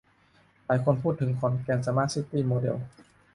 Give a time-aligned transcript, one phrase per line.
[0.65, 2.77] หลายคนพูดถึงขอนแก่นสมาร์ตซิตี้โมเดล